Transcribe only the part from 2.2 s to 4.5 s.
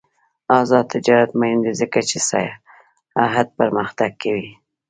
سیاحت پرمختګ کوي.